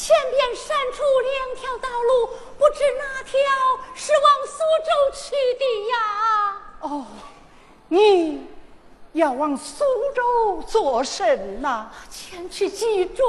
[0.00, 3.34] 前边闪出两条道路不知哪条
[3.96, 5.96] 是往苏州去的呀？
[6.82, 7.04] 哦
[7.88, 8.46] 你
[9.14, 11.90] 要往苏州做甚呐？
[12.08, 13.26] 前去祭庄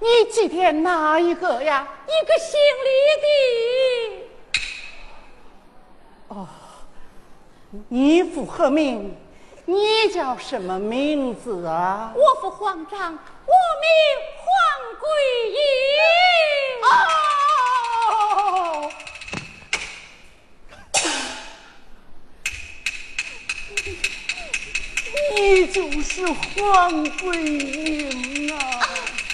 [0.00, 1.88] 你祭天哪一个呀？
[2.06, 2.90] 一个姓李
[3.22, 4.28] 的。
[6.28, 6.46] 哦
[7.88, 9.16] 你复何名
[9.70, 12.10] 你叫什么名字啊？
[12.16, 13.86] 我父皇长，我名
[14.38, 14.48] 黄
[14.98, 15.10] 桂
[15.50, 15.58] 英。
[16.80, 16.82] 哦，
[25.36, 28.56] 你就是黄桂英啊！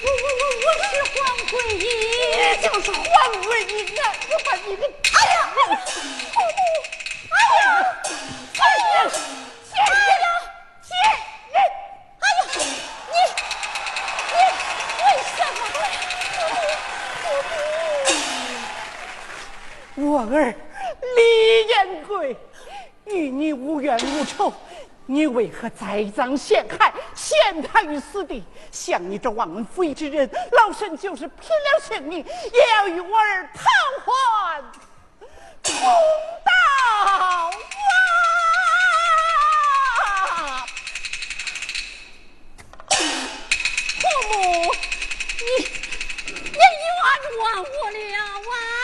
[0.02, 1.16] 我我我我是黄
[1.48, 1.86] 桂英，
[2.32, 3.06] 你就是黄
[3.44, 4.02] 桂英啊！
[4.30, 4.82] 我把你给……
[20.04, 20.54] 我儿
[21.16, 22.36] 李延贵
[23.06, 24.52] 与你无冤无仇，
[25.06, 28.44] 你为何栽赃陷害，陷他于死地？
[28.70, 33.64] 像你这忘恩负义之人，老身就是拼了性命，也要与我儿讨
[34.04, 34.62] 还
[35.62, 35.72] 公
[36.44, 36.50] 道
[37.10, 37.50] 啊！
[44.00, 44.34] 父母，
[45.40, 45.44] 你
[46.44, 47.06] 你冤枉
[47.38, 48.83] 我了啊！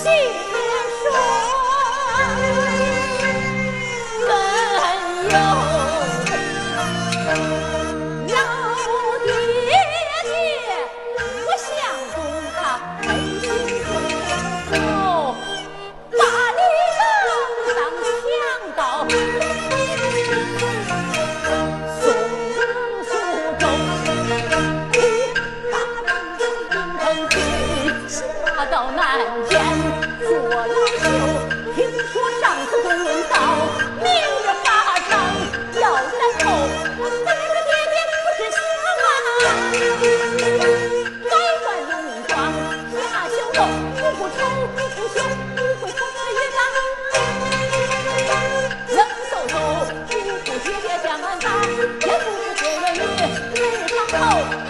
[0.00, 0.39] see.
[28.60, 29.00] 我到南
[29.48, 29.56] 疆
[30.20, 30.68] 做了
[31.00, 31.08] 秀，
[31.74, 31.78] 听
[32.12, 32.12] 说
[32.42, 33.34] 上次的论道，
[34.02, 34.68] 明日发
[35.08, 35.10] 上
[35.80, 36.44] 要三头，
[36.98, 37.30] 我死了
[37.64, 38.60] 爹爹不是瞎
[39.00, 39.02] 吗？
[41.24, 41.32] 百
[41.64, 42.30] 万的武装
[43.00, 43.58] 下小楼，
[43.96, 44.36] 不不愁
[44.76, 45.16] 不不休，
[45.56, 46.60] 不会出个一个，
[48.94, 49.00] 冷
[49.30, 49.56] 飕飕，
[50.06, 54.69] 不不姐姐向俺，也不是为了你，没上头。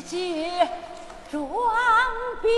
[0.00, 0.50] 借
[1.30, 1.48] 装
[2.42, 2.50] 表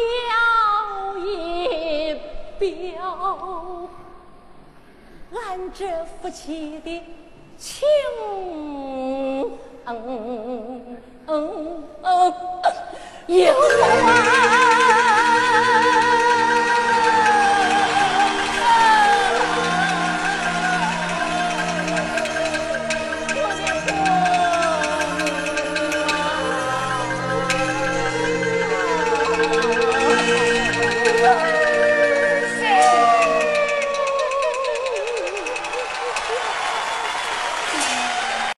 [1.19, 2.14] 一
[2.58, 3.88] 表
[5.32, 7.03] 俺这夫妻的
[7.58, 7.86] 情
[9.86, 12.34] 嗯嗯嗯嗯
[13.27, 13.53] 有